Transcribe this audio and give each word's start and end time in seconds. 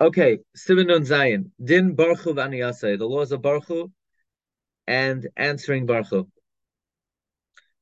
Okay, 0.00 0.38
Siman 0.56 1.04
Zayin. 1.04 1.50
Din 1.62 1.96
Baruchu 1.96 2.32
Vaniyase. 2.32 2.96
The 2.96 3.04
laws 3.04 3.32
of 3.32 3.42
Baruchu 3.42 3.90
and 4.86 5.26
answering 5.36 5.88
Baruchu. 5.88 6.28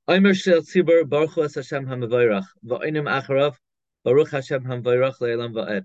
Omer 0.08 0.32
Shel 0.32 0.62
Tzibur 0.62 1.02
Baruchu 1.02 1.44
Es 1.44 1.56
Hashem 1.56 1.84
HaMevayrach. 1.84 2.46
V'oinim 2.64 3.06
Acharav 3.06 3.56
Baruch 4.02 4.30
Hashem 4.30 4.64
HaMevayrach 4.64 5.18
Le'elam 5.20 5.52
Va'ed. 5.52 5.84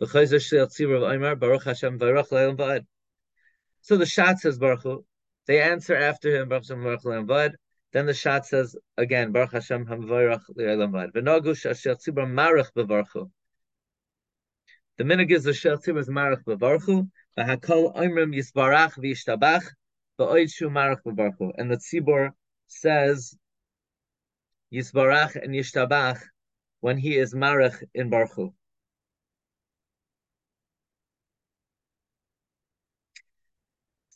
V'chayzer 0.00 0.40
Shel 0.40 0.68
Tzibur 0.68 1.12
Omer 1.12 1.34
Baruch 1.34 1.64
Hashem 1.64 1.98
Va'ed 1.98 2.28
Le'elam 2.28 2.56
Va'ed. 2.56 2.86
So 3.80 3.96
the 3.96 4.06
shot 4.06 4.38
says 4.38 4.56
Baruchu. 4.56 5.02
They 5.48 5.60
answer 5.60 5.96
after 5.96 6.32
him 6.32 6.48
Baruch 6.48 6.68
Hashem 6.68 6.84
Va'ed 6.84 7.02
Le'elam 7.02 7.26
Va'ed. 7.26 7.54
Then 7.92 8.06
the 8.06 8.14
shot 8.14 8.46
says 8.46 8.76
again 8.96 9.32
Baruch 9.32 9.50
Hashem 9.50 9.86
HaMevayrach 9.86 10.42
Le'elam 10.56 10.92
Va'ed. 10.92 11.10
V'nogu 11.12 11.56
Shel 11.56 11.96
Tzibur 11.96 12.32
Marach 12.32 12.70
B'Baruchu. 12.76 13.28
The 14.98 15.04
minig 15.04 15.30
is 15.30 15.56
shel 15.56 15.78
tzibur 15.78 16.06
marach 16.08 16.44
bevarchu, 16.44 17.10
v'hakol 17.38 17.96
oimrim 17.96 18.34
yisbarach 18.34 18.94
v'yishtabach, 18.98 19.64
v'oid 20.18 20.52
shu 20.52 20.68
marach 20.68 21.02
bevarchu. 21.04 21.52
And 21.56 21.70
the 21.70 21.76
tzibur 21.76 22.32
says 22.66 23.36
yisbarach 24.72 25.36
and 25.36 25.54
yishtabach 25.54 26.20
when 26.80 26.98
he 26.98 27.16
is 27.16 27.34
marach 27.34 27.82
in 27.94 28.10
barchu. 28.10 28.52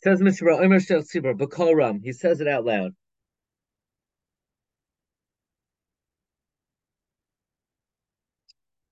Says 0.03 0.21
Mr. 0.21 0.55
Omer 0.55 0.79
shel 0.79 1.01
tzibur 1.01 1.35
b'kol 1.35 1.75
ram. 1.75 1.99
He 1.99 2.13
says 2.13 2.41
it 2.41 2.47
out 2.47 2.63
loud. 2.63 2.95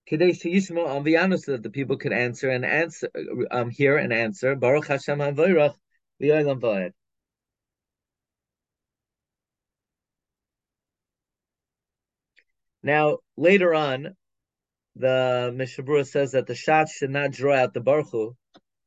So 0.09 0.17
that 0.17 1.59
the 1.63 1.69
people 1.71 1.97
could 1.97 2.13
answer 2.13 2.49
and 2.49 2.65
answer, 2.65 3.09
um, 3.51 3.69
hear 3.69 3.97
and 3.97 4.11
answer. 4.11 4.55
Baruch 4.55 4.87
Hashem 4.87 5.19
Havoirach 5.19 5.75
v'yolam 6.21 6.59
v'ed. 6.59 6.91
Now, 12.83 13.19
later 13.37 13.73
on, 13.73 14.15
the 14.95 15.53
Mishnah 15.55 15.85
Berurah 15.85 16.05
says 16.05 16.33
that 16.33 16.47
the 16.47 16.55
shot 16.55 16.89
should 16.89 17.09
not 17.09 17.31
draw 17.31 17.55
out 17.55 17.73
the 17.73 17.79
Baruch 17.79 18.35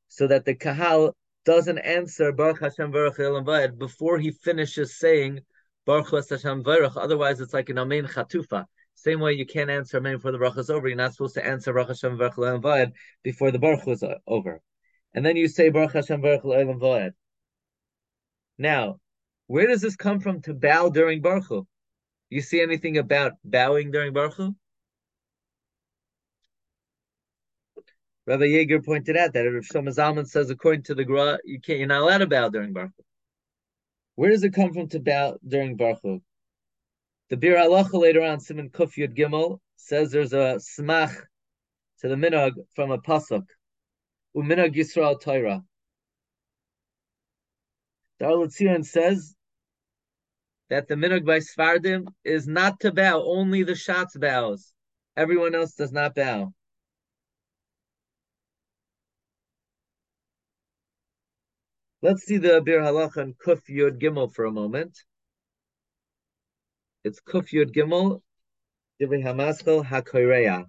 so 0.09 0.27
that 0.27 0.45
the 0.45 0.55
Kahal 0.55 1.17
doesn't 1.47 1.79
answer 1.79 2.31
Baruch 2.33 2.61
Hashem 2.61 2.91
Baruch 2.91 3.17
V'ed 3.17 3.79
before 3.79 4.19
he 4.19 4.33
finishes 4.33 4.99
saying 4.99 5.41
Baruch 5.87 6.11
Hashem 6.29 6.63
Baruch. 6.63 6.97
Otherwise, 6.97 7.41
it's 7.41 7.55
like 7.55 7.71
an 7.71 7.79
Amen 7.79 8.07
Chatufa. 8.07 8.67
Same 8.97 9.21
way 9.21 9.35
you 9.35 9.45
can't 9.45 9.69
answer 9.69 9.99
Amen 9.99 10.17
before 10.17 10.33
the 10.33 10.39
Baruch 10.39 10.57
is 10.57 10.71
over. 10.71 10.89
You're 10.89 10.97
not 10.97 11.13
supposed 11.13 11.35
to 11.35 11.47
answer 11.47 11.73
Baruch 11.73 11.89
Hashem 11.89 12.17
Baruch 12.17 12.35
Vayed 12.35 12.93
before 13.23 13.51
the 13.51 13.59
Baruch 13.59 13.87
is 13.87 14.03
uh, 14.03 14.15
over. 14.27 14.63
And 15.15 15.25
then 15.25 15.37
you 15.37 15.49
say 15.49 15.69
Baruch 15.69 15.93
Hashem 15.93 16.23
Baruch 16.23 16.43
Vayed. 16.43 17.13
Now, 18.59 18.99
where 19.49 19.67
does 19.67 19.83
this 19.83 19.97
come 19.97 20.19
from 20.19 20.41
to 20.43 20.55
bow 20.55 20.89
during 20.89 21.21
Baruch 21.21 21.67
You 22.31 22.41
see 22.41 22.63
anything 22.63 22.97
about 22.97 23.33
bowing 23.45 23.91
during 23.91 24.15
Baruch 24.15 24.55
Rabbi 28.27 28.45
Yeager 28.45 28.85
pointed 28.85 29.17
out 29.17 29.35
that 29.35 29.47
if 29.47 29.69
Shlomo 29.69 29.95
Zalman 29.95 30.27
says, 30.27 30.49
according 30.49 30.85
to 30.85 30.95
the 30.95 31.05
Gra, 31.05 31.39
you 31.45 31.61
can't, 31.61 31.79
you're 31.79 31.87
not 31.87 32.01
allowed 32.01 32.19
to 32.19 32.27
bow 32.27 32.49
during 32.49 32.73
Baruch 32.73 32.93
Where 34.15 34.31
does 34.31 34.43
it 34.43 34.55
come 34.55 34.73
from 34.73 34.89
to 34.89 35.01
bow 35.01 35.37
during 35.47 35.77
Baruch 35.77 36.23
the 37.29 37.37
Biur 37.37 37.57
Halacha 37.57 37.95
later 37.95 38.23
on, 38.23 38.39
Siman 38.39 38.71
Kuf 38.71 38.97
Yud 38.97 39.17
Gimel, 39.17 39.59
says 39.77 40.11
there's 40.11 40.33
a 40.33 40.59
smach 40.59 41.15
to 42.01 42.09
the 42.09 42.15
minog 42.15 42.53
from 42.75 42.91
a 42.91 42.99
pasuk. 42.99 43.45
Uminag 44.37 44.75
Yisrael 44.75 45.21
Torah. 45.21 45.63
Darul 48.21 48.47
Tzion 48.47 48.85
says 48.85 49.35
that 50.71 50.89
the 50.89 50.95
minog 50.95 51.25
by 51.25 51.39
Svardim 51.39 52.07
is 52.25 52.47
not 52.47 52.81
to 52.81 52.93
bow, 52.93 53.23
only 53.25 53.63
the 53.63 53.75
shots 53.75 54.17
bows. 54.17 54.73
Everyone 55.17 55.55
else 55.55 55.75
does 55.75 55.93
not 55.93 56.15
bow. 56.15 56.53
Let's 62.03 62.25
see 62.25 62.37
the 62.37 62.61
Biur 62.61 62.83
Halacha 62.83 63.17
and 63.17 63.39
Kuf 63.39 63.63
Yud 63.69 64.01
Gimel 64.01 64.33
for 64.33 64.45
a 64.45 64.53
moment. 64.53 64.97
It's 67.07 67.21
Kuf 67.21 67.53
Yud 67.53 67.73
Gimel, 67.73 68.21
Divrei 69.01 69.23
Hamaschel 69.23 69.85
HaKoreya. 69.87 70.67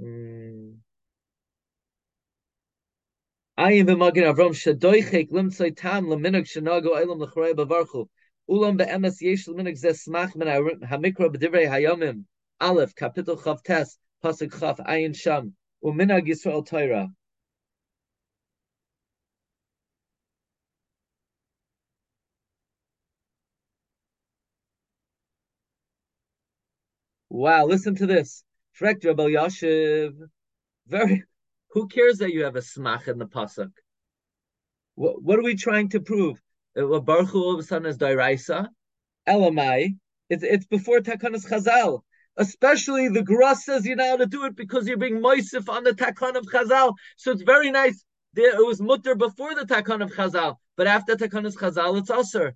Hmm. 0.00 0.80
Ayin 3.56 3.86
b'magin 3.86 4.26
Avram 4.26 4.54
shadoichek 4.62 5.30
limtzay 5.30 5.76
tam 5.76 6.06
leminog 6.06 6.46
shenago 6.46 7.00
elam 7.00 7.20
l'chorei 7.20 7.52
bavarchu. 7.54 8.08
Ulam 8.50 8.76
be'emes 8.76 9.20
yesh 9.20 9.46
leminog 9.46 9.76
zeh 9.76 9.94
smach 9.94 10.34
min 10.34 10.48
hamikra 10.48 11.32
b'divrei 11.32 11.68
hayomim. 11.68 12.24
Aleph, 12.60 12.92
kapitel 12.96 13.40
chav 13.40 13.62
tes, 13.62 13.96
pasuk 14.24 14.50
chav, 14.50 14.84
ayin 14.84 15.14
sham. 15.14 15.54
Uminag 15.84 16.26
Yisrael 16.26 16.66
Torah. 16.66 17.08
Wow, 27.30 27.66
listen 27.66 27.94
to 27.94 28.06
this. 28.06 28.42
Frek 28.78 29.04
Rabbi 29.04 29.22
Yashiv. 29.22 30.14
Very 30.88 31.22
who 31.70 31.86
cares 31.86 32.18
that 32.18 32.32
you 32.32 32.42
have 32.42 32.56
a 32.56 32.60
smach 32.60 33.06
in 33.06 33.18
the 33.18 33.26
pasuk? 33.26 33.70
What, 34.96 35.22
what 35.22 35.38
are 35.38 35.44
we 35.44 35.54
trying 35.54 35.90
to 35.90 36.00
prove? 36.00 36.42
Uh, 36.76 36.98
Baruch 36.98 37.34
all 37.34 37.54
of 37.54 37.60
a 37.60 37.62
sudden 37.62 37.86
is 37.86 37.98
dairaisa. 37.98 38.66
Elamai. 39.28 39.96
It's 40.28 40.42
it's 40.42 40.66
before 40.66 40.98
Takanas 40.98 41.48
Chazal. 41.48 42.00
Especially 42.36 43.08
the 43.08 43.22
Gra 43.22 43.54
says 43.54 43.86
you 43.86 43.94
know 43.94 44.08
how 44.08 44.16
to 44.16 44.26
do 44.26 44.44
it 44.46 44.56
because 44.56 44.88
you're 44.88 44.96
being 44.96 45.20
moisif 45.20 45.68
on 45.68 45.84
the 45.84 45.92
Takan 45.92 46.34
of 46.34 46.46
Chazal. 46.46 46.94
So 47.16 47.30
it's 47.30 47.42
very 47.42 47.70
nice. 47.70 48.04
There, 48.34 48.60
it 48.60 48.66
was 48.66 48.80
mutter 48.80 49.14
before 49.14 49.54
the 49.54 49.66
Takan 49.66 50.02
of 50.02 50.10
Chazal, 50.12 50.56
but 50.76 50.88
after 50.88 51.14
Takanas 51.14 51.56
Chazal, 51.56 51.98
it's 51.98 52.10
usher. 52.10 52.54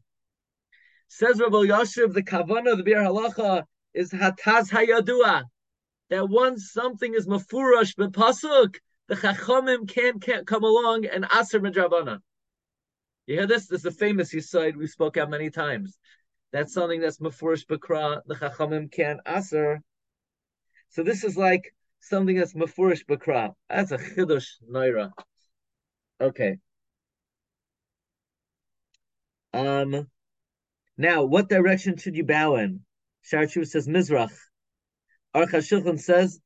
Says 1.09 1.39
Rabbi 1.39 1.59
Yashiv, 1.59 2.13
the 2.13 2.23
Kavana 2.23 2.73
of 2.73 2.79
the 2.79 2.85
Biur 2.85 3.05
Halacha 3.07 3.65
is 3.95 4.11
hataz 4.11 4.71
hayadua. 4.71 5.45
That 6.11 6.29
once 6.29 6.71
something 6.73 7.15
is 7.15 7.27
mafurash 7.27 7.95
bepasuk, 7.97 8.77
the 9.09 9.15
chachamim 9.15 9.89
can't, 9.89 10.21
can't 10.21 10.47
come 10.47 10.65
along 10.65 11.07
and 11.07 11.27
aser 11.35 11.61
midrabana. 11.61 12.19
You 13.27 13.37
hear 13.37 13.47
this? 13.47 13.67
This 13.67 13.81
is 13.81 13.87
a 13.87 13.91
famous 13.91 14.35
yisoid 14.35 14.77
we 14.77 14.87
spoke 14.87 15.17
out 15.17 15.31
many 15.31 15.51
times. 15.51 15.99
That's 16.53 16.75
something 16.75 17.01
that's 17.01 17.19
mafurish 17.19 17.67
bakra. 17.67 18.21
The 18.27 18.35
chachamim 18.35 18.93
can't 18.93 19.21
aser. 19.27 19.81
So 20.91 21.03
this 21.03 21.25
is 21.25 21.37
like 21.37 21.75
something 22.01 22.37
that's 22.37 22.53
mafurish 22.53 23.07
bakra. 23.07 23.55
That's 23.69 23.93
a 23.93 23.99
chidush 23.99 24.49
naira. 24.71 25.11
Okay. 26.21 26.59
Um. 29.53 30.09
Now, 30.97 31.25
what 31.25 31.49
direction 31.49 31.97
should 31.97 32.15
you 32.15 32.25
bow 32.25 32.57
in? 32.57 32.81
Sharchu 33.31 33.67
says 33.67 33.89
Mizrach. 33.89 34.33
Aruch 35.35 35.51
HaShulchan 35.51 35.99
says 35.99 36.41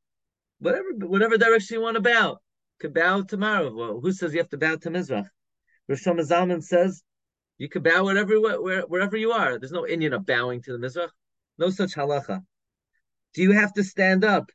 whatever 0.58 0.88
whatever 1.00 1.36
direction 1.36 1.76
you 1.76 1.82
want 1.82 1.96
to 1.96 2.00
bow. 2.00 2.38
Could 2.80 2.94
bow 2.94 3.22
tomorrow. 3.22 3.74
Well, 3.74 4.00
who 4.00 4.12
says 4.12 4.32
you 4.32 4.38
have 4.38 4.50
to 4.50 4.58
bow 4.58 4.76
to 4.76 4.90
Mizrach? 4.90 5.28
Rishon 5.90 6.20
Zalman 6.20 6.62
says 6.62 7.02
you 7.58 7.68
could 7.68 7.82
bow 7.82 8.04
where, 8.04 8.82
wherever 8.82 9.16
you 9.16 9.32
are. 9.32 9.58
There's 9.58 9.72
no 9.72 9.86
Indian 9.86 10.12
of 10.12 10.24
bowing 10.24 10.62
to 10.62 10.72
the 10.72 10.78
Mizrach. 10.78 11.10
No 11.58 11.70
such 11.70 11.94
halacha. 11.94 12.44
Do 13.34 13.42
you 13.42 13.52
have 13.52 13.72
to 13.74 13.82
stand 13.82 14.24
up? 14.24 14.50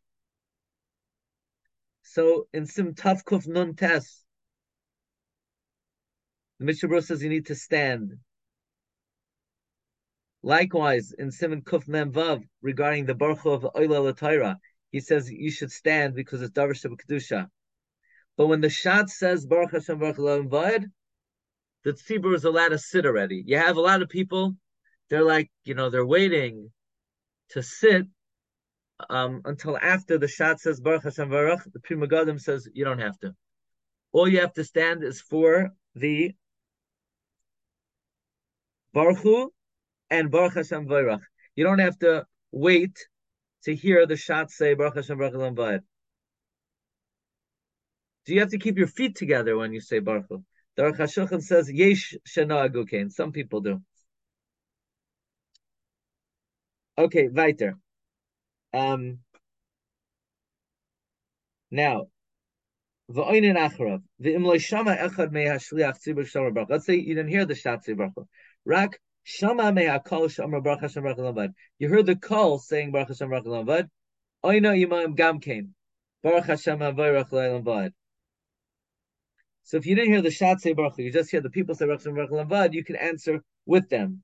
So 2.03 2.47
in 2.53 2.65
Sim 2.65 2.93
Tavkuf 2.93 3.47
Nun 3.47 3.75
Tes, 3.75 4.23
the 6.59 6.65
Mishnah 6.65 7.01
says 7.01 7.21
you 7.23 7.29
need 7.29 7.47
to 7.47 7.55
stand. 7.55 8.13
Likewise, 10.43 11.13
in 11.17 11.29
Siman 11.29 11.63
Kuf 11.63 11.87
Mem 11.87 12.11
Vav, 12.11 12.43
regarding 12.61 13.05
the 13.05 13.15
Baruch 13.15 13.45
of 13.45 13.63
Oila 13.63 14.13
Latira, 14.13 14.57
he 14.91 14.99
says 14.99 15.31
you 15.31 15.49
should 15.49 15.71
stand 15.71 16.15
because 16.15 16.41
it's 16.41 16.51
Shabbat 16.51 16.97
Kedusha. 17.07 17.47
But 18.35 18.47
when 18.47 18.59
the 18.59 18.69
Shad 18.69 19.09
says 19.09 19.45
Baruch 19.45 19.71
Hashem 19.71 19.99
Baruch 19.99 20.19
Elohim 20.19 20.49
Vaed, 20.49 20.85
the 21.85 21.93
tzibur 21.93 22.35
is 22.35 22.43
allowed 22.43 22.69
to 22.69 22.77
sit 22.77 23.05
already. 23.05 23.41
You 23.45 23.57
have 23.57 23.77
a 23.77 23.81
lot 23.81 24.01
of 24.01 24.09
people, 24.09 24.55
they're 25.09 25.23
like, 25.23 25.49
you 25.63 25.75
know, 25.75 25.89
they're 25.89 26.05
waiting 26.05 26.71
to 27.49 27.63
sit 27.63 28.05
um, 29.09 29.41
until 29.45 29.77
after 29.77 30.17
the 30.17 30.27
Shad 30.27 30.59
says 30.59 30.81
Baruch 30.81 31.03
Hashem 31.03 31.29
Baruch, 31.29 31.63
the 31.71 31.79
Pri 31.79 31.95
Megadim 31.95 32.39
says 32.39 32.67
you 32.73 32.83
don't 32.83 32.99
have 32.99 33.17
to. 33.19 33.33
All 34.11 34.27
you 34.27 34.41
have 34.41 34.53
to 34.53 34.63
stand 34.63 35.03
is 35.03 35.21
for 35.21 35.69
the 35.95 36.35
Baruch 38.93 39.51
and 40.13 40.29
Baruch 40.29 40.53
Hashem 40.53 40.87
Vayrach. 40.87 41.21
You 41.55 41.63
don't 41.63 41.79
have 41.79 41.97
to 41.99 42.25
wait 42.51 42.97
to 43.63 43.75
hear 43.75 44.05
the 44.05 44.15
shots 44.15 44.55
say 44.57 44.75
Baruch 44.75 44.95
Hashem 44.95 45.17
Baruch 45.17 45.33
Hashem 45.33 45.81
you 48.27 48.39
have 48.39 48.49
to 48.49 48.59
keep 48.59 48.77
your 48.77 48.87
feet 48.87 49.15
together 49.15 49.57
when 49.57 49.73
you 49.73 49.81
say 49.81 49.99
Baruch? 49.99 50.27
The 50.75 50.83
Aruch 50.83 51.43
says 51.43 51.71
Yesh 51.71 52.15
Shana 52.27 52.69
Agukein. 52.69 53.11
Some 53.11 53.31
people 53.31 53.61
do. 53.61 53.81
Okay, 56.97 57.27
weiter. 57.27 57.77
Um, 58.71 59.19
now, 61.71 62.07
v'oinin 63.11 63.57
acharav 63.57 64.01
v'im 64.21 64.61
shama 64.61 64.95
echad 64.95 65.31
mei 65.31 65.45
hashliach 65.45 65.97
tzibur 66.01 66.25
shomer 66.31 66.53
baruch. 66.53 66.69
Let's 66.69 66.85
say 66.85 66.95
you 66.95 67.15
didn't 67.15 67.29
hear 67.29 67.45
the 67.45 67.55
shatzi 67.55 67.97
baruch. 67.97 68.27
Rak 68.65 68.99
shama 69.23 69.71
mei 69.71 69.85
hakol 69.85 70.27
shomer 70.27 70.63
baruch 70.63 70.81
Hashem 70.81 71.03
baruch 71.03 71.17
lavad. 71.17 71.53
You 71.79 71.89
heard 71.89 72.05
the 72.05 72.15
call 72.15 72.59
saying 72.59 72.91
baruch 72.91 73.07
Hashem 73.09 73.29
baruch 73.29 73.45
lavad. 73.45 73.89
Oina 74.43 74.77
yimayim 74.77 75.17
gamkein 75.17 75.69
baruch 76.21 76.45
Hashem 76.45 76.79
avoyrach 76.79 77.29
lavad. 77.29 77.91
So 79.63 79.77
if 79.77 79.85
you 79.85 79.95
didn't 79.95 80.11
hear 80.11 80.21
the 80.21 80.31
shat 80.31 80.61
say 80.61 80.73
baruch, 80.73 80.97
you 80.97 81.11
just 81.11 81.31
hear 81.31 81.41
the 81.41 81.49
people 81.49 81.73
say 81.75 81.85
baruch 81.85 82.03
baruch 82.03 82.31
lavad, 82.31 82.73
you 82.73 82.83
can 82.83 82.97
answer 82.97 83.41
with 83.65 83.89
them. 83.89 84.23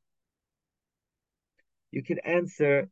You 1.91 2.03
can 2.03 2.19
answer 2.19 2.89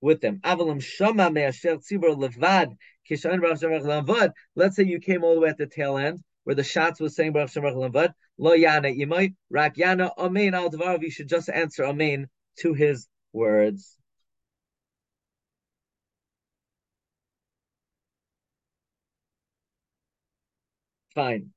with 0.00 0.20
them. 0.20 0.40
Avalam 0.42 0.82
shama 0.82 1.30
me'asher 1.30 1.76
tzibur 1.76 2.16
levad 2.16 2.76
kishan 3.08 3.40
baruch 3.40 3.60
baruch 3.60 3.82
lavad. 3.82 4.32
Let's 4.56 4.76
say 4.76 4.84
you 4.84 4.98
came 4.98 5.24
all 5.24 5.34
the 5.34 5.40
way 5.40 5.50
at 5.50 5.58
the 5.58 5.66
tail 5.66 5.98
end 5.98 6.22
where 6.44 6.56
the 6.56 6.64
shots 6.64 7.00
was 7.00 7.14
saying 7.14 7.32
baruch 7.32 7.50
Shem 7.50 7.62
baruch. 7.62 8.12
Lo 8.38 8.52
yana 8.56 8.96
imay 8.96 9.34
rak 9.50 9.76
yana 9.76 10.10
amen 10.18 10.54
al 10.54 10.70
dvarav. 10.70 11.02
You 11.02 11.10
should 11.10 11.28
just 11.28 11.48
answer 11.48 11.84
amen 11.84 12.28
to 12.60 12.74
his 12.74 13.08
words. 13.32 13.96
Fine. 21.14 21.50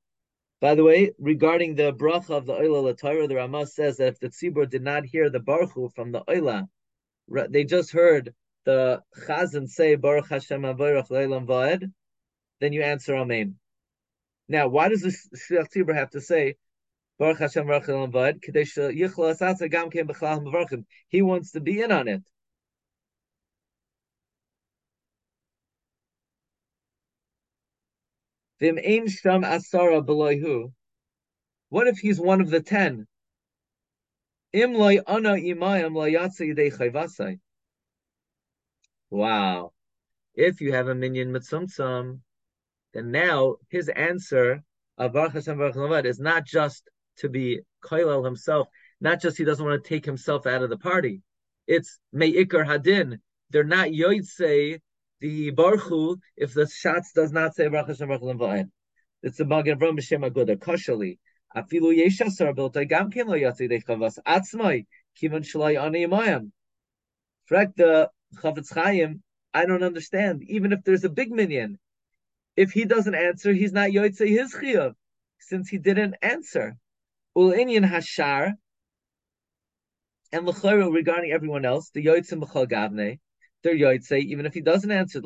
By 0.60 0.74
the 0.74 0.84
way, 0.84 1.12
regarding 1.18 1.74
the 1.74 1.92
bracha 1.92 2.30
of 2.30 2.46
the 2.46 2.54
Oila 2.54 2.94
Latara, 2.94 3.28
the 3.28 3.36
Ramah 3.36 3.66
says 3.66 3.98
that 3.98 4.08
if 4.08 4.20
the 4.20 4.28
Tzibur 4.28 4.68
did 4.68 4.82
not 4.82 5.04
hear 5.04 5.30
the 5.30 5.40
Baruch 5.40 5.94
from 5.94 6.12
the 6.12 6.22
Oila, 6.22 6.68
they 7.50 7.64
just 7.64 7.92
heard 7.92 8.34
the 8.64 9.02
Chazan 9.26 9.68
say 9.68 9.94
Baruch 9.96 10.28
Hashem 10.28 10.62
Avarach 10.62 11.08
Leilam 11.08 11.46
Vaed, 11.46 11.92
then 12.60 12.72
you 12.72 12.82
answer 12.82 13.14
Amen. 13.16 13.58
Now, 14.48 14.68
why 14.68 14.88
does 14.88 15.02
the 15.02 15.08
Shliach 15.08 15.68
Tzibur 15.72 15.94
have 15.94 16.10
to 16.10 16.20
say 16.20 16.56
Baruch 17.18 17.38
Hashem 17.38 17.66
Baruch 17.66 17.86
Leilam 17.86 18.12
Vaed? 20.52 20.84
He 21.08 21.22
wants 21.22 21.52
to 21.52 21.60
be 21.60 21.80
in 21.80 21.90
on 21.90 22.08
it. 22.08 22.22
Vim 28.60 28.78
ein 28.78 29.06
asara. 29.06 30.72
What 31.68 31.88
if 31.88 31.98
he's 31.98 32.20
one 32.20 32.40
of 32.40 32.48
the 32.48 32.62
ten? 32.62 33.06
Im 34.52 34.72
loy 34.72 34.98
ana 35.06 35.34
imayim 35.34 35.92
layatsa 35.92 36.42
yidei 36.42 36.72
chayvasai. 36.72 37.40
Wow. 39.10 39.72
If 40.34 40.60
you 40.60 40.72
have 40.72 40.88
a 40.88 40.94
minyan 40.94 41.32
mitzumtzum, 41.32 42.20
then 42.96 43.10
now 43.10 43.56
his 43.68 43.88
answer 43.88 44.62
of 44.98 45.12
Baruch 45.12 45.34
Hashem 45.34 45.58
Baruch 45.58 46.04
is 46.04 46.18
not 46.18 46.46
just 46.46 46.88
to 47.18 47.28
be 47.28 47.60
koilel 47.84 48.24
himself, 48.24 48.68
not 49.00 49.20
just 49.20 49.36
he 49.36 49.44
doesn't 49.44 49.64
want 49.64 49.82
to 49.82 49.88
take 49.88 50.04
himself 50.04 50.46
out 50.46 50.62
of 50.62 50.70
the 50.70 50.78
party. 50.78 51.22
It's 51.66 51.98
me'ikar 52.12 52.64
hadin. 52.64 53.18
They're 53.50 53.64
not 53.64 53.88
yoytsei 53.88 54.80
the 55.20 55.52
Baruchu, 55.52 56.18
if 56.36 56.54
the 56.54 56.62
Shatz 56.62 57.12
does 57.14 57.32
not 57.32 57.54
say 57.54 57.68
Baruch 57.68 57.88
Hashem 57.88 58.08
Baruch 58.08 58.68
it's 59.22 59.40
a 59.40 59.44
Magen 59.44 59.78
Avram 59.78 59.98
B'Shem 59.98 60.28
Aguda, 60.28 60.56
Koshali. 60.56 61.18
Afilu 61.56 61.96
Yeshasar 61.96 62.54
Biltai 62.54 62.88
Gam 62.88 63.10
Ken 63.10 63.26
Lo 63.26 63.34
Yatzi 63.34 63.68
Dechavas 63.68 64.18
Atzmai 64.26 64.86
Kivan 65.20 65.42
Shalai 65.42 65.82
Ani 65.82 66.06
Yimayim. 66.06 66.50
Frek 67.50 67.74
the 67.76 68.10
Chofetz 68.36 68.72
Chaim, 68.74 69.22
I 69.54 69.66
don't 69.66 69.82
understand. 69.82 70.42
Even 70.46 70.72
if 70.72 70.84
there's 70.84 71.04
a 71.04 71.08
big 71.08 71.32
minyan, 71.32 71.78
if 72.56 72.72
he 72.72 72.84
doesn't 72.84 73.14
answer, 73.14 73.52
he's 73.52 73.72
not 73.72 73.90
Yoitze 73.90 74.26
his 74.26 74.54
Chiyuv, 74.54 74.94
since 75.38 75.68
he 75.68 75.78
didn't 75.78 76.14
answer. 76.22 76.76
Ul 77.36 77.52
Inyan 77.52 77.86
Hashar, 77.86 78.54
and 80.32 80.46
L'chayro 80.46 80.92
regarding 80.92 81.32
everyone 81.32 81.64
else, 81.64 81.90
the 81.90 82.04
Yoitzim 82.04 82.42
B'chol 82.42 82.66
Gavne, 82.66 83.18
they're 83.62 83.74
even 84.18 84.46
if 84.46 84.54
he 84.54 84.60
doesn't 84.60 84.90
answer, 84.90 85.20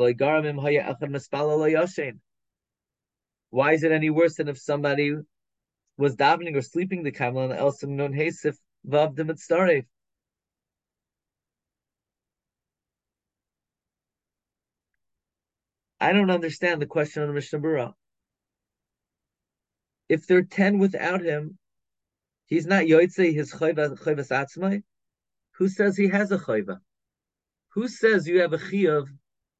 why 3.50 3.72
is 3.72 3.82
it 3.82 3.92
any 3.92 4.10
worse 4.10 4.36
than 4.36 4.48
if 4.48 4.58
somebody 4.58 5.14
was 5.98 6.16
davening 6.16 6.56
or 6.56 6.62
sleeping 6.62 7.02
the 7.02 7.10
kamel 7.12 7.42
and 7.42 7.52
else 7.52 7.82
non 7.84 8.12
hasif 8.12 8.56
vav 8.86 9.14
the 9.16 9.24
I 16.00 16.12
don't 16.12 16.30
understand 16.30 16.80
the 16.80 16.86
question 16.86 17.22
on 17.22 17.28
the 17.28 17.34
Mishnah 17.34 17.58
Berurah. 17.58 17.92
If 20.08 20.26
there 20.26 20.38
are 20.38 20.42
ten 20.42 20.78
without 20.78 21.20
him, 21.20 21.58
he's 22.46 22.66
not 22.66 22.84
yoytze 22.84 23.34
his 23.34 23.52
chayvas 23.52 23.98
atzmai. 23.98 24.82
Who 25.56 25.68
says 25.68 25.96
he 25.96 26.08
has 26.08 26.32
a 26.32 26.38
chayva? 26.38 26.80
Who 27.74 27.86
says 27.86 28.26
you 28.26 28.40
have 28.40 28.54
a 28.54 28.58
chiyuv 28.58 29.08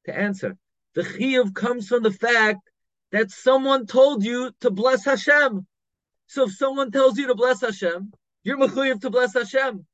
to 0.05 0.17
answer? 0.17 0.57
The 0.95 1.03
chiyuv 1.03 1.53
comes 1.53 1.87
from 1.87 2.01
the 2.01 2.11
fact 2.11 2.69
that 3.11 3.29
someone 3.29 3.85
told 3.85 4.25
you 4.25 4.51
to 4.61 4.71
bless 4.71 5.05
Hashem. 5.05 5.67
So 6.25 6.45
if 6.45 6.53
someone 6.55 6.91
tells 6.91 7.17
you 7.19 7.27
to 7.27 7.35
bless 7.35 7.61
Hashem, 7.61 8.11
you're 8.43 8.57
mechuyev 8.57 9.01
to 9.01 9.09
bless 9.11 9.35
Hashem. 9.35 9.85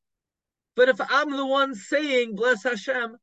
But 0.76 0.90
if 0.90 1.02
I'm 1.02 1.32
the 1.32 1.46
one 1.46 1.76
saying 1.76 2.36
bless 2.36 2.64
Hashem, 2.64 3.18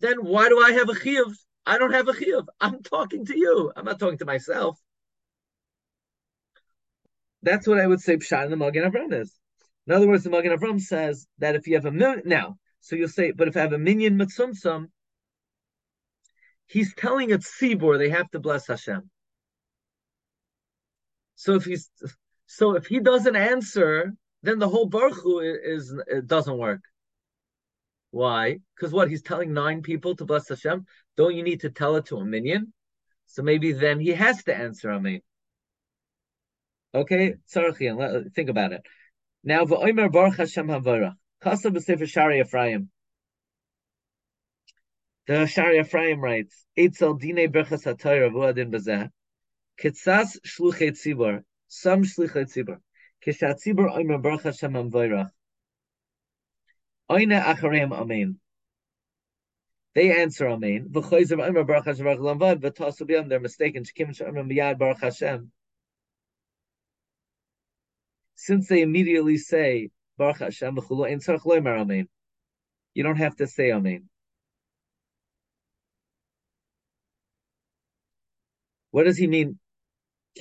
then 0.00 0.24
why 0.24 0.48
do 0.48 0.60
I 0.60 0.72
have 0.72 0.90
a 0.90 0.94
chiyuv? 0.94 1.32
I 1.70 1.78
don't 1.78 1.92
have 1.92 2.08
a 2.08 2.12
chiyuv. 2.12 2.48
I'm 2.60 2.82
talking 2.82 3.24
to 3.26 3.38
you. 3.38 3.72
I'm 3.76 3.84
not 3.84 4.00
talking 4.00 4.18
to 4.18 4.24
myself. 4.24 4.76
That's 7.42 7.64
what 7.68 7.78
I 7.78 7.86
would 7.86 8.00
say 8.00 8.16
Pshat 8.16 8.46
in 8.46 8.50
the 8.50 8.56
Magen 8.56 8.90
Avram 8.90 9.12
is. 9.14 9.32
In 9.86 9.92
other 9.92 10.08
words, 10.08 10.24
the 10.24 10.30
Magen 10.30 10.50
Avram 10.50 10.80
says 10.80 11.28
that 11.38 11.54
if 11.54 11.68
you 11.68 11.76
have 11.76 11.84
a 11.84 11.92
million, 11.92 12.22
now, 12.26 12.56
so 12.80 12.96
you'll 12.96 13.08
say, 13.08 13.30
but 13.30 13.46
if 13.46 13.56
I 13.56 13.60
have 13.60 13.72
a 13.72 13.78
minyan 13.78 14.18
mitzumtzum, 14.18 14.86
he's 16.66 16.92
telling 16.96 17.30
a 17.30 17.38
tzibur 17.38 17.98
they 17.98 18.08
have 18.08 18.28
to 18.32 18.40
bless 18.40 18.66
Hashem. 18.66 19.08
So 21.36 21.54
if 21.54 21.64
he's 21.64 21.88
so 22.46 22.74
if 22.74 22.86
he 22.86 22.98
doesn't 22.98 23.36
answer, 23.36 24.12
then 24.42 24.58
the 24.58 24.68
whole 24.68 24.86
baruch 24.86 25.22
is, 25.44 25.92
is 25.92 26.02
it 26.08 26.26
doesn't 26.26 26.58
work. 26.58 26.80
Why? 28.10 28.58
Because 28.74 28.92
what 28.92 29.08
he's 29.08 29.22
telling 29.22 29.52
nine 29.52 29.82
people 29.82 30.16
to 30.16 30.24
bless 30.24 30.48
Hashem. 30.48 30.86
Don't 31.16 31.34
you 31.34 31.42
need 31.42 31.60
to 31.60 31.70
tell 31.70 31.96
it 31.96 32.06
to 32.06 32.16
a 32.16 32.24
minyan? 32.24 32.72
So 33.26 33.42
maybe 33.42 33.72
then 33.72 34.00
he 34.00 34.10
has 34.10 34.42
to 34.44 34.56
answer 34.56 34.90
Amen. 34.90 35.20
Okay, 36.92 37.34
Tzarachian, 37.54 38.26
uh, 38.26 38.28
think 38.34 38.50
about 38.50 38.72
it. 38.72 38.82
Now, 39.44 39.64
v'oimer 39.64 40.10
baruch 40.10 40.36
Hashem 40.36 40.66
havarach. 40.66 41.14
Kasav 41.40 41.76
b'sefer 41.76 42.02
Shaarei 42.02 42.40
Ephraim. 42.40 42.90
The 45.26 45.44
Shaarei 45.44 45.80
Ephraim 45.84 46.20
writes, 46.20 46.66
Eitzel 46.76 47.20
dine 47.20 47.46
berchas 47.52 47.84
ha-Torah 47.84 48.30
b'zeh, 48.30 49.10
kitzas 49.80 50.36
shluchei 50.44 50.90
tzibor, 50.90 51.44
some 51.68 52.02
shluchei 52.02 52.44
tzibor, 52.44 52.80
kishat 53.24 53.60
tzibor 53.64 53.96
oimer 53.96 54.20
baruch 54.20 54.42
Hashem 54.42 54.72
amvoirach. 54.72 55.30
Oine 57.10 57.42
achareim 57.42 57.92
amen. 57.92 58.38
They 59.94 60.20
answer 60.22 60.48
amen. 60.48 60.88
V'choizer 60.90 61.38
oimer 61.38 61.66
baruch 61.66 61.86
Hashem 61.86 62.04
baruch 62.04 62.20
lamvad, 62.20 62.60
v'tosu 62.60 63.02
b'yam, 63.02 63.28
they're 63.28 63.40
mistaken, 63.40 63.82
shekim 63.82 64.14
she'omer 64.14 64.44
miyad 64.44 64.78
baruch 64.78 65.00
Hashem. 65.00 65.50
Since 68.36 68.68
they 68.68 68.82
immediately 68.82 69.36
say, 69.36 69.90
Baruch 70.16 70.38
Hashem 70.38 70.76
v'chulu 70.76 71.10
ein 71.10 71.18
tzarech 71.18 71.42
loimer 71.42 71.80
amen. 71.80 72.08
You 72.94 73.02
don't 73.02 73.16
have 73.16 73.36
to 73.36 73.46
say 73.46 73.72
amen. 73.72 74.08
What 78.92 79.04
does 79.04 79.16
he 79.16 79.26
mean? 79.26 79.58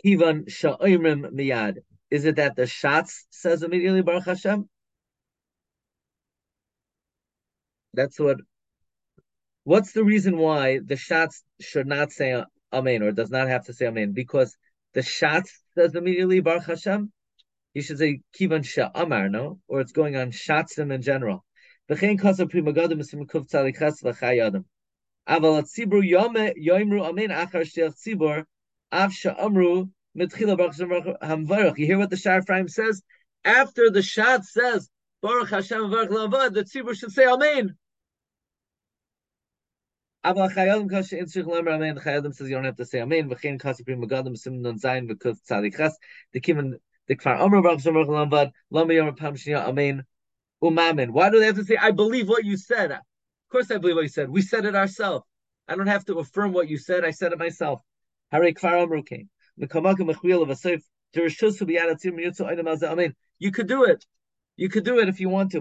Kivan 0.04 0.50
sha'oimrim 0.50 1.32
miyad. 1.32 1.78
Is 2.12 2.26
it 2.26 2.36
that 2.36 2.56
the 2.56 2.64
Shatz 2.64 3.26
says 3.30 3.64
immediately 3.64 4.02
Baruch 4.02 4.26
Hashem? 4.26 4.70
That's 7.94 8.20
what. 8.20 8.38
What's 9.64 9.92
the 9.92 10.04
reason 10.04 10.38
why 10.38 10.80
the 10.84 10.96
shots 10.96 11.44
should 11.60 11.88
not 11.88 12.12
say 12.12 12.44
Amen 12.74 13.04
or 13.04 13.12
does 13.12 13.30
not 13.30 13.48
have 13.48 13.66
to 13.66 13.74
say 13.74 13.88
Amen? 13.88 14.14
Because 14.14 14.56
the 14.94 15.04
shots 15.04 15.62
says 15.76 15.96
immediately 15.96 16.40
Baruch 16.40 16.66
Hashem. 16.66 17.12
He 17.74 17.82
should 17.82 18.00
say 18.00 18.22
kivan 18.38 18.92
Amar, 18.96 19.30
no, 19.30 19.60
or 19.68 19.82
it's 19.82 19.92
going 19.92 20.16
on 20.16 20.32
shatzim 20.32 20.92
in 20.92 21.02
general. 21.02 21.46
You 21.90 21.96
hear 21.96 22.16
what 22.16 22.38
the 32.10 32.18
Shar 32.18 32.68
says? 32.68 33.02
After 33.46 33.90
the 33.90 34.02
Shad 34.02 34.46
says 34.46 34.90
Baruch 35.22 35.50
Hashem 35.50 35.90
Baruch 35.90 36.10
Lavad, 36.10 36.54
the 36.54 36.64
tzibur 36.64 36.96
should 36.96 37.12
say 37.12 37.26
Amen. 37.26 37.76
Aval 40.26 40.54
Chayei 40.54 40.70
Adam 40.70 40.88
kasha 40.90 41.18
insuch 41.18 41.46
lemer 41.46 41.76
Amen. 41.76 41.96
The 41.96 42.02
Chayei 42.02 42.18
Adam 42.18 42.34
says 42.34 42.50
you 42.50 42.56
don't 42.56 42.66
have 42.66 42.78
to 42.78 42.86
say 42.86 43.02
Amen. 43.02 43.30
V'chein 43.30 43.60
kasa 43.60 43.84
Pri 43.84 43.96
Megadim 43.96 44.30
misim 44.30 44.62
non 44.62 44.80
zayin 44.80 45.10
v'kuf 45.10 45.38
tzaliches. 45.50 45.92
The 46.34 46.40
kivan 46.40 46.74
the 47.08 47.16
kfar 47.16 47.40
amru 47.40 47.62
baruch 47.62 47.80
Hashem 47.80 47.94
Baruch 47.94 48.10
Lavad. 48.10 48.52
Lama 48.70 48.94
yom 48.94 49.16
pam 49.16 49.36
shniya 49.36 49.68
Amen. 49.68 50.04
Umamin. 50.64 51.10
Why 51.12 51.30
do 51.30 51.40
they 51.40 51.48
have 51.48 51.56
to 51.56 51.64
say, 51.64 51.78
I 51.78 51.92
believe 51.92 52.28
what 52.30 52.46
you 52.46 52.58
said? 52.58 52.92
Of 52.92 53.00
course 53.52 53.72
I 53.72 53.78
believe 53.78 53.96
what 53.96 54.04
you 54.04 54.10
said. 54.10 54.30
We 54.30 54.42
said 54.42 54.66
it 54.66 54.76
ourselves. 54.76 55.26
I 55.68 55.76
don't 55.76 55.88
have 55.88 56.06
to 56.06 56.20
affirm 56.20 56.54
what 56.54 56.70
you 56.70 56.78
said. 56.78 57.04
I 57.06 57.12
said 57.12 57.32
it 57.32 57.40
myself. 57.40 57.82
Hare 58.32 58.52
kfar 58.54 58.84
amru 58.84 59.04
came. 59.04 59.30
You 59.58 59.68
could 63.52 63.68
do 63.68 63.84
it. 63.84 64.06
You 64.60 64.68
could 64.68 64.84
do 64.84 65.00
it 65.00 65.08
if 65.08 65.22
you 65.22 65.30
want 65.30 65.52
to. 65.52 65.60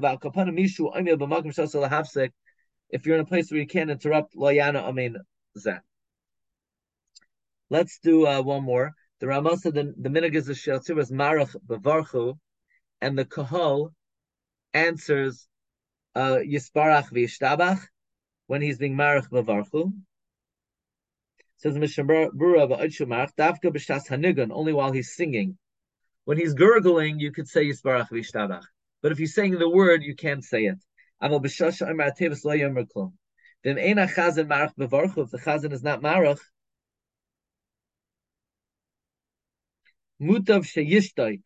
If 2.91 3.07
you're 3.07 3.15
in 3.15 3.21
a 3.21 3.25
place 3.25 3.49
where 3.49 3.61
you 3.61 3.67
can't 3.69 3.91
interrupt, 3.91 4.35
loyana 4.35 4.83
amin 4.83 5.19
zeh. 5.57 5.79
Let's 7.71 8.01
do 8.01 8.27
uh, 8.27 8.43
one 8.43 8.65
more. 8.65 8.95
The 9.21 9.29
Ramah 9.29 9.59
said 9.59 9.75
the, 9.75 9.95
the 9.97 10.09
minig 10.09 10.35
is 10.35 10.47
the 10.47 10.55
Sheltzir 10.55 10.97
Marach 11.13 11.55
Bavarchu, 11.65 12.41
and 13.01 13.17
the 13.17 13.25
Kahal 13.25 13.95
answers 14.75 15.47
uh, 16.17 16.39
Yisparach 16.45 17.13
v'Yishtabach 17.13 17.79
when 18.49 18.63
he's 18.63 18.79
being 18.79 18.97
Marach 18.97 19.29
Bavarchu. 19.31 19.93
Says 21.59 21.79
Mishnah 21.79 22.03
Davka 22.03 22.33
b'Shas 23.63 24.09
Hanigun 24.09 24.51
only 24.51 24.73
while 24.73 24.91
he's 24.91 25.15
singing. 25.15 25.57
When 26.25 26.37
he's 26.37 26.55
gurgling, 26.55 27.21
you 27.21 27.31
could 27.31 27.47
say 27.47 27.65
Yisparach 27.65 28.09
v'Yishtabach. 28.11 28.65
But 29.03 29.13
if 29.13 29.19
you're 29.21 29.29
saying 29.29 29.59
the 29.59 29.69
word, 29.69 30.03
you 30.03 30.15
can't 30.15 30.45
say 30.45 30.65
it. 30.65 30.79
Aval 31.23 31.43
b'Shasha 31.43 31.91
Amar 31.91 32.13
Tevis. 32.19 32.43
Then 33.65 33.77
Marach. 33.77 35.19
If 35.19 35.31
the 35.31 35.39
Chazan 35.39 35.73
is 35.73 35.83
not 35.83 36.01
Marach, 36.01 36.41
Mutav. 40.21 41.43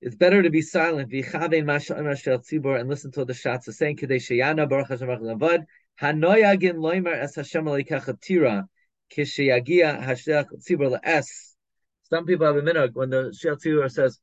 It's 0.00 0.14
better 0.14 0.42
to 0.42 0.50
be 0.50 0.62
silent. 0.62 1.12
And 1.12 2.88
listen 2.88 3.10
to 3.12 3.24
the 3.24 3.34
shots 3.34 3.66
of 3.68 3.74
saying 3.74 3.96
Baruch 3.96 4.88
Hashem. 4.88 5.66
Hanoyagin 6.00 7.12
es 7.12 7.34
Hashem 7.34 7.64
alikachatira 7.64 8.68
kishayagia 9.12 10.00
hashleach 10.00 10.46
tzibur 10.64 11.00
es. 11.02 11.47
Some 12.10 12.24
people 12.26 12.46
have 12.46 12.56
a 12.56 12.62
minhag 12.62 12.94
when 12.94 13.10
the 13.10 13.36
shel 13.38 13.56
tzibur 13.56 13.90
says 13.90 14.18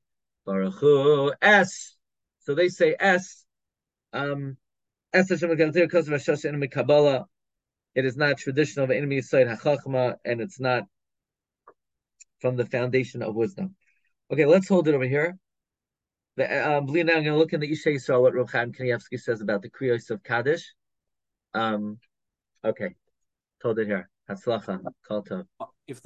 Baruch 0.45 0.75
Hu 0.75 1.33
es, 1.41 1.95
so 2.39 2.55
they 2.55 2.69
say 2.69 2.95
es. 2.99 3.45
Um, 4.13 4.57
alikachatira 5.13 5.73
because 5.73 6.07
of 6.07 6.25
Hashem 6.25 6.61
Kabbalah. 6.69 7.25
It 7.93 8.05
is 8.05 8.17
not 8.17 8.37
traditional 8.37 8.85
of 8.85 8.91
enemy 8.91 9.21
side 9.21 9.47
hachachma, 9.47 10.15
and 10.25 10.41
it's 10.41 10.59
not 10.59 10.83
from 12.39 12.57
the 12.57 12.65
foundation 12.65 13.21
of 13.21 13.35
wisdom. 13.35 13.75
Okay, 14.31 14.45
let's 14.45 14.67
hold 14.67 14.87
it 14.87 14.95
over 14.95 15.05
here. 15.05 15.37
The, 16.35 16.45
um, 16.67 16.89
I'm 16.89 16.93
going 16.93 17.23
to 17.23 17.37
look 17.37 17.53
in 17.53 17.61
the 17.61 17.71
Ishei 17.71 17.95
Yisrael 17.95 18.21
what 18.21 18.33
Rav 18.33 18.51
Kanievsky 18.51 19.19
says 19.19 19.39
about 19.39 19.61
the 19.61 19.69
Kriyos 19.69 20.09
of 20.09 20.21
Kaddish. 20.23 20.73
Um, 21.53 21.99
okay, 22.63 22.95
told 23.61 23.79
it 23.79 23.87
here. 23.87 24.09
Hatzlacha, 24.29 24.81
kol 25.07 25.23
tov. 25.23 25.45